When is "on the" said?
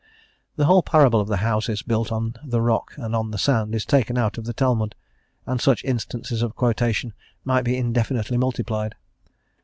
2.11-2.59, 3.15-3.37